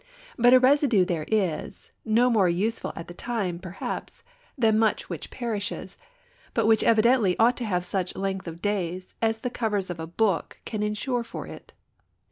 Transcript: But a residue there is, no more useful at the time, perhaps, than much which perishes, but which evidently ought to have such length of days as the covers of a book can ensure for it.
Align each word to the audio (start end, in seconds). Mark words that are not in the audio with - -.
But 0.35 0.51
a 0.55 0.59
residue 0.59 1.05
there 1.05 1.27
is, 1.27 1.91
no 2.03 2.31
more 2.31 2.49
useful 2.49 2.91
at 2.95 3.07
the 3.07 3.13
time, 3.13 3.59
perhaps, 3.59 4.23
than 4.57 4.79
much 4.79 5.11
which 5.11 5.29
perishes, 5.29 5.95
but 6.55 6.65
which 6.65 6.81
evidently 6.81 7.37
ought 7.37 7.55
to 7.57 7.65
have 7.65 7.85
such 7.85 8.15
length 8.15 8.47
of 8.47 8.63
days 8.63 9.13
as 9.21 9.37
the 9.37 9.51
covers 9.51 9.91
of 9.91 9.99
a 9.99 10.07
book 10.07 10.59
can 10.65 10.81
ensure 10.81 11.23
for 11.23 11.45
it. 11.45 11.73